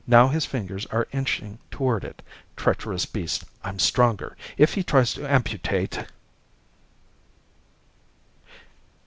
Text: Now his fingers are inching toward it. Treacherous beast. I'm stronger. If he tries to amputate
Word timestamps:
Now 0.07 0.29
his 0.29 0.47
fingers 0.47 0.87
are 0.87 1.07
inching 1.11 1.59
toward 1.69 2.03
it. 2.03 2.23
Treacherous 2.57 3.05
beast. 3.05 3.43
I'm 3.63 3.77
stronger. 3.77 4.35
If 4.57 4.73
he 4.73 4.81
tries 4.81 5.13
to 5.13 5.31
amputate 5.31 6.05